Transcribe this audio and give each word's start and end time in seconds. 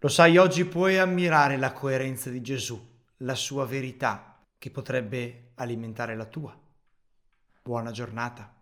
Lo 0.00 0.08
sai, 0.08 0.36
oggi 0.36 0.66
puoi 0.66 0.98
ammirare 0.98 1.56
la 1.56 1.72
coerenza 1.72 2.28
di 2.28 2.42
Gesù, 2.42 2.78
la 3.18 3.34
sua 3.34 3.64
verità, 3.64 4.42
che 4.58 4.70
potrebbe 4.70 5.52
alimentare 5.54 6.14
la 6.14 6.26
tua. 6.26 6.54
Buona 7.62 7.90
giornata. 7.92 8.52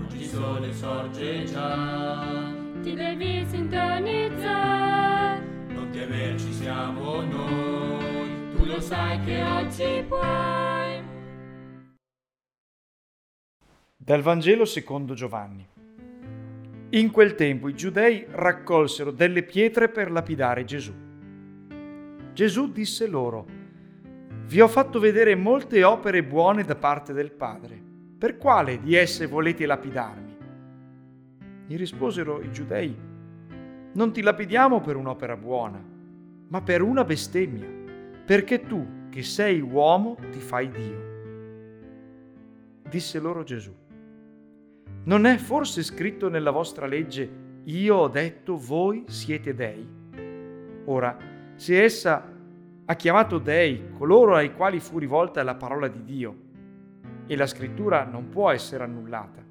Oggi 0.00 0.16
il 0.16 0.26
sole 0.26 0.72
sorge 0.72 1.44
già, 1.44 2.54
ti 2.80 2.94
devi 2.94 3.44
sintonizzare. 3.46 5.40
Non 5.68 5.90
temerci 5.90 6.50
siamo 6.50 7.20
noi, 7.20 8.54
tu 8.56 8.64
lo 8.64 8.80
sai 8.80 9.22
che 9.24 9.42
oggi 9.42 10.02
puoi. 10.08 10.75
Dal 14.06 14.22
Vangelo 14.22 14.64
secondo 14.64 15.14
Giovanni. 15.14 15.66
In 16.90 17.10
quel 17.10 17.34
tempo 17.34 17.68
i 17.68 17.74
giudei 17.74 18.24
raccolsero 18.30 19.10
delle 19.10 19.42
pietre 19.42 19.88
per 19.88 20.12
lapidare 20.12 20.64
Gesù. 20.64 20.94
Gesù 22.32 22.70
disse 22.70 23.08
loro, 23.08 23.44
Vi 24.44 24.60
ho 24.60 24.68
fatto 24.68 25.00
vedere 25.00 25.34
molte 25.34 25.82
opere 25.82 26.22
buone 26.22 26.62
da 26.62 26.76
parte 26.76 27.12
del 27.12 27.32
Padre. 27.32 27.82
Per 28.16 28.36
quale 28.36 28.78
di 28.78 28.94
esse 28.94 29.26
volete 29.26 29.66
lapidarmi? 29.66 30.36
Gli 31.66 31.76
risposero 31.76 32.40
i 32.40 32.52
giudei, 32.52 32.96
Non 33.94 34.12
ti 34.12 34.22
lapidiamo 34.22 34.80
per 34.82 34.94
un'opera 34.94 35.36
buona, 35.36 35.84
ma 36.46 36.62
per 36.62 36.80
una 36.80 37.02
bestemmia, 37.02 37.66
perché 38.24 38.66
tu, 38.66 39.08
che 39.10 39.24
sei 39.24 39.60
uomo, 39.60 40.16
ti 40.30 40.38
fai 40.38 40.70
Dio. 40.70 41.14
Disse 42.88 43.18
loro 43.18 43.42
Gesù, 43.42 43.74
non 45.04 45.24
è 45.24 45.36
forse 45.36 45.82
scritto 45.82 46.28
nella 46.28 46.50
vostra 46.50 46.86
legge, 46.86 47.44
io 47.64 47.96
ho 47.96 48.08
detto 48.08 48.56
voi 48.56 49.04
siete 49.06 49.54
dei? 49.54 49.86
Ora, 50.86 51.16
se 51.54 51.82
essa 51.82 52.32
ha 52.84 52.94
chiamato 52.94 53.38
dei 53.38 53.90
coloro 53.96 54.34
ai 54.34 54.54
quali 54.54 54.80
fu 54.80 54.98
rivolta 54.98 55.42
la 55.42 55.54
parola 55.54 55.88
di 55.88 56.04
Dio, 56.04 56.44
e 57.26 57.36
la 57.36 57.46
scrittura 57.46 58.04
non 58.04 58.28
può 58.28 58.50
essere 58.50 58.84
annullata. 58.84 59.44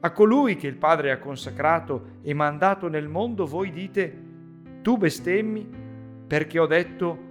A 0.00 0.12
colui 0.12 0.54
che 0.56 0.68
il 0.68 0.76
Padre 0.76 1.10
ha 1.10 1.18
consacrato 1.18 2.18
e 2.22 2.32
mandato 2.34 2.88
nel 2.88 3.08
mondo 3.08 3.46
voi 3.46 3.72
dite, 3.72 4.26
tu 4.80 4.96
bestemmi 4.96 5.68
perché 6.26 6.58
ho 6.58 6.66
detto 6.66 7.26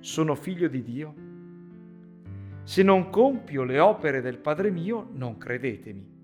sono 0.00 0.34
figlio 0.34 0.68
di 0.68 0.82
Dio? 0.82 1.14
Se 2.64 2.82
non 2.82 3.08
compio 3.10 3.62
le 3.62 3.78
opere 3.78 4.20
del 4.20 4.38
Padre 4.38 4.70
mio, 4.70 5.08
non 5.12 5.38
credetemi. 5.38 6.17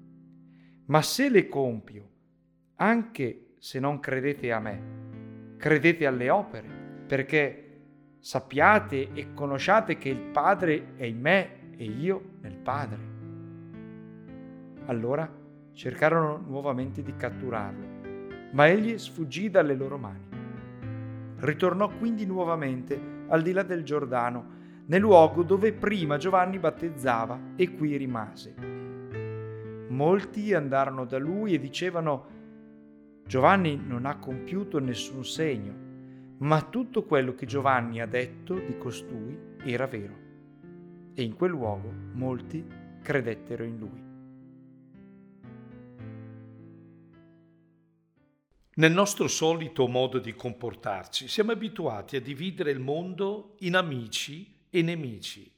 Ma 0.87 1.01
se 1.01 1.31
le 1.31 1.49
compio, 1.49 2.11
anche 2.77 3.55
se 3.59 3.81
non 3.81 4.01
credete 4.01 4.53
a 4.53 4.61
me, 4.61 4.83
credete 5.57 6.05
alle 6.05 6.29
opere, 6.29 6.69
perché 7.07 7.61
sappiate 8.19 9.13
e 9.15 9.33
conosciate 9.33 9.97
che 9.97 10.11
il 10.11 10.21
Padre 10.21 10.95
è 10.97 11.05
in 11.05 11.21
me 11.21 11.73
e 11.77 11.85
io 11.85 12.33
nel 12.43 12.57
Padre. 12.57 13.13
Allora 14.85 15.27
cercarono 15.73 16.37
nuovamente 16.47 17.03
di 17.03 17.17
catturarlo, 17.17 17.87
ma 18.53 18.69
egli 18.69 18.99
sfuggì 18.99 19.49
dalle 19.49 19.75
loro 19.75 19.97
mani. 19.97 20.29
Ritornò 21.37 21.89
quindi 21.97 22.27
nuovamente 22.27 23.01
al 23.29 23.41
di 23.41 23.53
là 23.53 23.63
del 23.63 23.85
Giordano, 23.85 24.53
nel 24.85 25.01
luogo 25.01 25.43
dove 25.43 25.73
prima 25.73 26.19
Giovanni 26.19 26.59
battezzava 26.59 27.41
e 27.57 27.75
qui 27.75 27.97
rimase. 27.97 28.84
Molti 29.95 30.53
andarono 30.53 31.05
da 31.05 31.19
lui 31.19 31.55
e 31.55 31.61
dicevano, 31.61 32.27
Giovanni 33.25 33.77
non 33.77 34.07
ha 34.07 34.19
compiuto 34.19 34.81
nessun 34.81 35.25
segno, 35.25 35.73
ma 36.39 36.63
tutto 36.63 37.05
quello 37.05 37.33
che 37.35 37.47
Giovanni 37.47 38.01
ha 38.01 38.07
detto 38.07 38.55
di 38.55 38.77
costui 38.77 39.39
era 39.65 39.87
vero. 39.87 40.15
E 41.15 41.23
in 41.23 41.37
quel 41.37 41.53
luogo 41.53 41.93
molti 42.13 42.67
credettero 43.03 43.63
in 43.63 43.79
lui. 43.79 44.03
Nel 48.77 48.93
nostro 48.93 49.29
solito 49.29 49.87
modo 49.87 50.19
di 50.19 50.35
comportarci 50.35 51.29
siamo 51.29 51.53
abituati 51.53 52.17
a 52.17 52.21
dividere 52.21 52.73
il 52.73 52.81
mondo 52.81 53.55
in 53.61 53.77
amici 53.77 54.53
e 54.69 54.83
nemici 54.83 55.49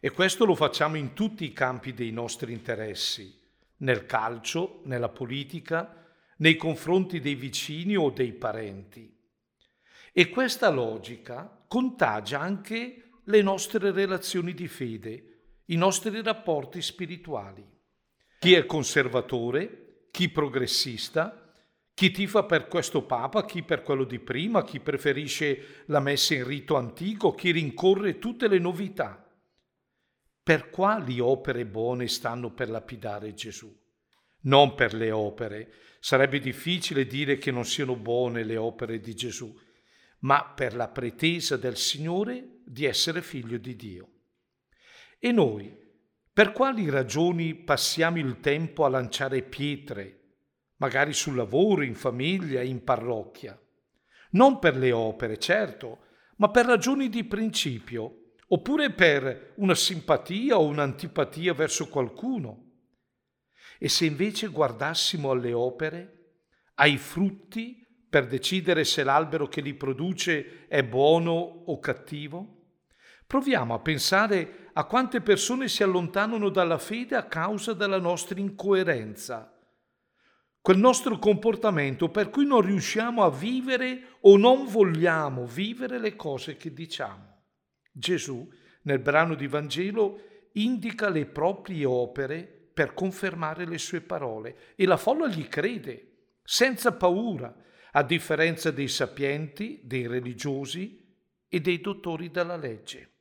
e 0.00 0.10
questo 0.10 0.44
lo 0.44 0.54
facciamo 0.54 0.96
in 0.96 1.14
tutti 1.14 1.44
i 1.44 1.54
campi 1.54 1.94
dei 1.94 2.10
nostri 2.10 2.52
interessi, 2.52 3.40
nel 3.78 4.06
calcio, 4.06 4.80
nella 4.84 5.08
politica, 5.08 6.04
nei 6.38 6.56
confronti 6.56 7.20
dei 7.20 7.34
vicini 7.34 7.96
o 7.96 8.10
dei 8.10 8.32
parenti. 8.32 9.12
E 10.12 10.28
questa 10.28 10.70
logica 10.70 11.64
contagia 11.66 12.40
anche 12.40 13.10
le 13.24 13.42
nostre 13.42 13.90
relazioni 13.90 14.54
di 14.54 14.68
fede, 14.68 15.24
i 15.66 15.76
nostri 15.76 16.22
rapporti 16.22 16.80
spirituali. 16.82 17.66
Chi 18.38 18.54
è 18.54 18.66
conservatore, 18.66 20.06
chi 20.10 20.28
progressista, 20.28 21.44
chi 21.94 22.10
tifa 22.10 22.44
per 22.44 22.68
questo 22.68 23.04
Papa, 23.04 23.44
chi 23.44 23.62
per 23.62 23.82
quello 23.82 24.04
di 24.04 24.18
prima, 24.18 24.64
chi 24.64 24.80
preferisce 24.80 25.84
la 25.86 26.00
messa 26.00 26.34
in 26.34 26.44
rito 26.44 26.76
antico, 26.76 27.34
chi 27.34 27.52
rincorre 27.52 28.18
tutte 28.18 28.48
le 28.48 28.58
novità. 28.58 29.23
Per 30.44 30.68
quali 30.68 31.20
opere 31.20 31.64
buone 31.64 32.06
stanno 32.06 32.52
per 32.52 32.68
lapidare 32.68 33.32
Gesù? 33.32 33.74
Non 34.42 34.74
per 34.74 34.92
le 34.92 35.10
opere. 35.10 35.72
Sarebbe 36.00 36.38
difficile 36.38 37.06
dire 37.06 37.38
che 37.38 37.50
non 37.50 37.64
siano 37.64 37.96
buone 37.96 38.44
le 38.44 38.58
opere 38.58 39.00
di 39.00 39.14
Gesù, 39.14 39.58
ma 40.20 40.44
per 40.54 40.76
la 40.76 40.88
pretesa 40.88 41.56
del 41.56 41.78
Signore 41.78 42.58
di 42.62 42.84
essere 42.84 43.22
figlio 43.22 43.56
di 43.56 43.74
Dio. 43.74 44.08
E 45.18 45.32
noi, 45.32 45.74
per 46.30 46.52
quali 46.52 46.90
ragioni 46.90 47.54
passiamo 47.54 48.18
il 48.18 48.40
tempo 48.40 48.84
a 48.84 48.90
lanciare 48.90 49.40
pietre 49.40 50.24
magari 50.76 51.14
sul 51.14 51.36
lavoro, 51.36 51.82
in 51.82 51.94
famiglia, 51.94 52.60
in 52.60 52.84
parrocchia. 52.84 53.58
Non 54.32 54.58
per 54.58 54.76
le 54.76 54.92
opere, 54.92 55.38
certo, 55.38 56.00
ma 56.36 56.50
per 56.50 56.66
ragioni 56.66 57.08
di 57.08 57.24
principio, 57.24 58.23
oppure 58.54 58.92
per 58.92 59.54
una 59.56 59.74
simpatia 59.74 60.58
o 60.58 60.64
un'antipatia 60.66 61.52
verso 61.54 61.88
qualcuno. 61.88 62.70
E 63.78 63.88
se 63.88 64.04
invece 64.06 64.46
guardassimo 64.46 65.32
alle 65.32 65.52
opere, 65.52 66.34
ai 66.74 66.96
frutti, 66.96 67.84
per 68.08 68.28
decidere 68.28 68.84
se 68.84 69.02
l'albero 69.02 69.48
che 69.48 69.60
li 69.60 69.74
produce 69.74 70.68
è 70.68 70.84
buono 70.84 71.32
o 71.32 71.80
cattivo? 71.80 72.62
Proviamo 73.26 73.74
a 73.74 73.80
pensare 73.80 74.68
a 74.72 74.84
quante 74.84 75.20
persone 75.20 75.66
si 75.66 75.82
allontanano 75.82 76.48
dalla 76.48 76.78
fede 76.78 77.16
a 77.16 77.26
causa 77.26 77.72
della 77.72 77.98
nostra 77.98 78.38
incoerenza 78.38 79.48
quel 80.64 80.78
nostro 80.78 81.18
comportamento 81.18 82.08
per 82.08 82.30
cui 82.30 82.46
non 82.46 82.62
riusciamo 82.62 83.22
a 83.22 83.30
vivere 83.30 84.16
o 84.22 84.38
non 84.38 84.64
vogliamo 84.64 85.44
vivere 85.44 85.98
le 85.98 86.16
cose 86.16 86.56
che 86.56 86.72
diciamo. 86.72 87.33
Gesù, 87.96 88.50
nel 88.82 88.98
brano 88.98 89.36
di 89.36 89.46
Vangelo, 89.46 90.48
indica 90.54 91.08
le 91.08 91.26
proprie 91.26 91.84
opere 91.84 92.42
per 92.74 92.92
confermare 92.92 93.66
le 93.66 93.78
sue 93.78 94.00
parole 94.00 94.74
e 94.74 94.84
la 94.84 94.96
folla 94.96 95.28
gli 95.28 95.46
crede, 95.48 96.32
senza 96.42 96.92
paura, 96.92 97.54
a 97.92 98.02
differenza 98.02 98.72
dei 98.72 98.88
sapienti, 98.88 99.80
dei 99.84 100.08
religiosi 100.08 101.00
e 101.48 101.60
dei 101.60 101.80
dottori 101.80 102.32
della 102.32 102.56
legge. 102.56 103.12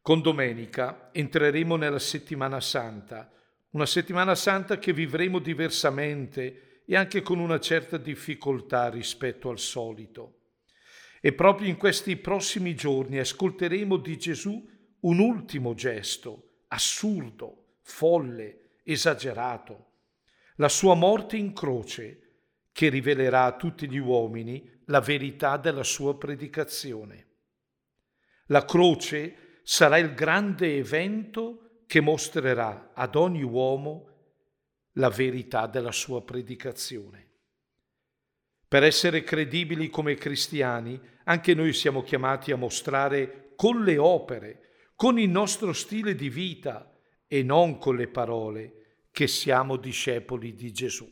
Con 0.00 0.22
domenica 0.22 1.10
entreremo 1.12 1.74
nella 1.74 1.98
settimana 1.98 2.60
santa, 2.60 3.28
una 3.70 3.86
settimana 3.86 4.36
santa 4.36 4.78
che 4.78 4.92
vivremo 4.92 5.40
diversamente 5.40 6.82
e 6.86 6.94
anche 6.94 7.22
con 7.22 7.40
una 7.40 7.58
certa 7.58 7.96
difficoltà 7.96 8.88
rispetto 8.88 9.50
al 9.50 9.58
solito. 9.58 10.35
E 11.20 11.32
proprio 11.32 11.68
in 11.68 11.76
questi 11.76 12.16
prossimi 12.16 12.74
giorni 12.74 13.18
ascolteremo 13.18 13.96
di 13.96 14.16
Gesù 14.18 14.68
un 15.00 15.18
ultimo 15.18 15.74
gesto, 15.74 16.64
assurdo, 16.68 17.78
folle, 17.82 18.78
esagerato, 18.82 19.92
la 20.56 20.68
sua 20.68 20.94
morte 20.94 21.36
in 21.36 21.52
croce, 21.52 22.20
che 22.72 22.88
rivelerà 22.88 23.44
a 23.44 23.56
tutti 23.56 23.88
gli 23.88 23.98
uomini 23.98 24.82
la 24.86 25.00
verità 25.00 25.56
della 25.56 25.82
sua 25.82 26.16
predicazione. 26.16 27.26
La 28.46 28.64
croce 28.64 29.60
sarà 29.62 29.98
il 29.98 30.14
grande 30.14 30.76
evento 30.76 31.82
che 31.86 32.00
mostrerà 32.00 32.92
ad 32.94 33.14
ogni 33.16 33.42
uomo 33.42 34.14
la 34.92 35.08
verità 35.08 35.66
della 35.66 35.92
sua 35.92 36.22
predicazione. 36.22 37.30
Per 38.68 38.82
essere 38.82 39.22
credibili 39.22 39.88
come 39.88 40.16
cristiani, 40.16 41.00
anche 41.24 41.54
noi 41.54 41.72
siamo 41.72 42.02
chiamati 42.02 42.50
a 42.50 42.56
mostrare 42.56 43.52
con 43.54 43.84
le 43.84 43.96
opere, 43.96 44.90
con 44.96 45.20
il 45.20 45.28
nostro 45.28 45.72
stile 45.72 46.16
di 46.16 46.28
vita 46.28 46.92
e 47.28 47.42
non 47.44 47.78
con 47.78 47.94
le 47.94 48.08
parole 48.08 49.04
che 49.12 49.28
siamo 49.28 49.76
discepoli 49.76 50.54
di 50.54 50.72
Gesù. 50.72 51.08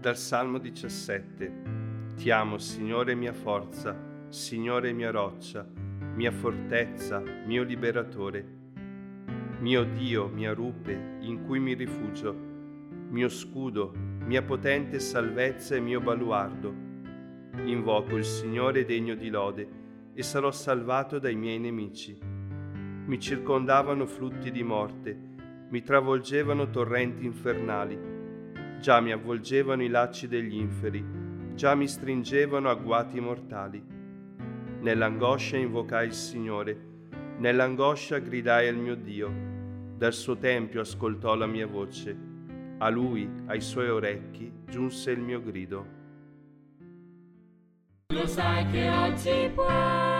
Dal 0.00 0.16
Salmo 0.16 0.58
17. 0.58 1.52
Ti 2.16 2.30
amo, 2.30 2.58
Signore 2.58 3.14
mia 3.14 3.32
forza, 3.32 4.26
Signore 4.30 4.92
mia 4.92 5.10
roccia, 5.10 5.79
mia 6.14 6.30
fortezza, 6.30 7.22
mio 7.46 7.62
liberatore, 7.62 8.44
mio 9.58 9.84
Dio, 9.84 10.28
mia 10.28 10.52
rupe, 10.52 11.18
in 11.20 11.44
cui 11.44 11.58
mi 11.58 11.74
rifugio, 11.74 12.34
mio 13.10 13.28
scudo, 13.28 13.92
mia 13.94 14.42
potente 14.42 14.98
salvezza 14.98 15.74
e 15.74 15.80
mio 15.80 16.00
baluardo. 16.00 16.74
Invoco 17.64 18.16
il 18.16 18.24
Signore 18.24 18.84
degno 18.84 19.14
di 19.14 19.28
lode 19.28 19.68
e 20.14 20.22
sarò 20.22 20.50
salvato 20.50 21.18
dai 21.18 21.34
miei 21.34 21.58
nemici. 21.58 22.18
Mi 22.20 23.18
circondavano 23.18 24.06
flutti 24.06 24.50
di 24.50 24.62
morte, 24.62 25.18
mi 25.68 25.82
travolgevano 25.82 26.70
torrenti 26.70 27.24
infernali 27.24 28.18
Già 28.80 28.98
mi 29.00 29.12
avvolgevano 29.12 29.82
i 29.82 29.88
lacci 29.88 30.26
degli 30.26 30.54
inferi, 30.54 31.04
già 31.54 31.74
mi 31.74 31.86
stringevano 31.86 32.70
agguati 32.70 33.20
mortali. 33.20 33.84
Nell'angoscia 34.80 35.58
invocai 35.58 36.06
il 36.06 36.14
Signore, 36.14 36.74
nell'angoscia 37.36 38.18
gridai 38.18 38.66
al 38.66 38.76
mio 38.76 38.94
Dio. 38.94 39.30
Dal 39.96 40.14
suo 40.14 40.38
tempio 40.38 40.80
ascoltò 40.80 41.34
la 41.34 41.44
mia 41.44 41.66
voce. 41.66 42.16
A 42.78 42.88
lui, 42.88 43.30
ai 43.46 43.60
suoi 43.60 43.90
orecchi, 43.90 44.50
giunse 44.66 45.10
il 45.10 45.20
mio 45.20 45.42
grido. 45.42 45.86
Lo 48.14 48.26
sai 48.26 48.66
che 48.70 48.88
oggi 48.88 49.50
puoi 49.54 50.19